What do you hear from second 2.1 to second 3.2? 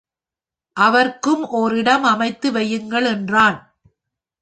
அமைத்து வையுங்கள்,